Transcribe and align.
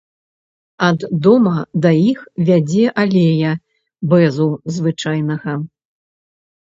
Ад 0.85 0.99
дома 1.25 1.53
да 1.83 1.91
іх 2.11 2.19
вядзе 2.49 2.85
алея 3.03 3.51
бэзу 4.15 4.49
звычайнага. 4.79 5.53